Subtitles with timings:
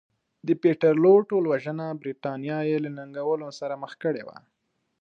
[0.47, 4.37] د پیټرلو ټولوژنه برېټانیا یې له ننګونو سره مخ کړې وه.